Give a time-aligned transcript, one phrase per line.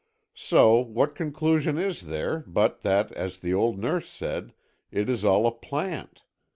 [0.33, 4.51] So, what conclusion is there, but that, as the old nurse said,
[4.89, 6.23] it is all a plant?